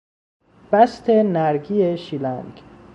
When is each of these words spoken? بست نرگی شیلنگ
بست 0.71 1.09
نرگی 1.09 1.97
شیلنگ 1.97 2.63